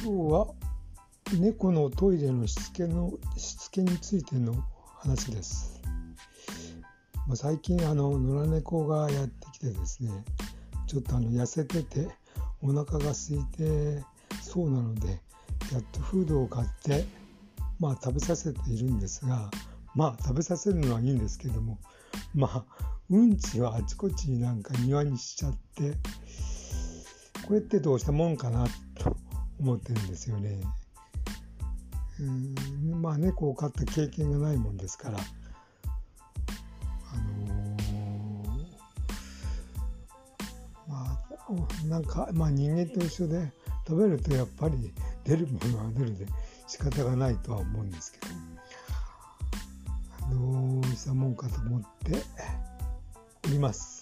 [0.00, 0.46] 今日は
[1.40, 4.54] 猫のトイレのしつけのしつけについての
[4.98, 5.82] 話です。
[7.26, 10.10] まあ、最近あの野良猫がやってきてですね
[10.86, 12.08] ちょっとあの痩せてて
[12.62, 14.04] お腹が空いて
[14.40, 15.20] そうなので
[15.68, 17.04] キャットフードを買って
[17.80, 19.50] まあ食べさせているんですが
[19.96, 21.78] まあ食べさせるのはいいんですけども
[22.34, 22.64] まあ
[23.10, 25.94] うんちはあちこちになんか庭にしちゃって
[27.46, 29.16] これってどうしたもんかなと
[29.60, 30.60] 思ってるんですよね。
[32.20, 35.22] うんまあ猫を飼った経験がないもんですから、あ
[37.16, 38.48] のー、
[40.88, 43.52] まあなんか、まあ、人間と一緒で
[43.86, 44.92] 食べるとやっぱり
[45.24, 46.26] 出るものは出るで
[46.66, 48.26] 仕方がないとは思うんですけど
[50.30, 52.22] どうしたもんかと思って
[53.46, 53.97] おります。